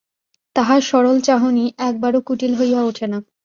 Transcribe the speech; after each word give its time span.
তাহার 0.55 0.81
সরল 0.81 1.17
চাহনি 1.21 1.65
একবারও 1.79 2.19
কুটিল 2.27 2.53
হইয়া 2.59 2.81
ওঠে 2.83 3.05
না। 3.07 3.17